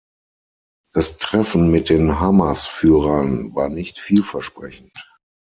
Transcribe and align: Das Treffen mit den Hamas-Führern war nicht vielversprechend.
Das 0.93 1.17
Treffen 1.17 1.69
mit 1.69 1.89
den 1.91 2.19
Hamas-Führern 2.19 3.53
war 3.53 3.69
nicht 3.69 3.99
vielversprechend. 3.99 4.91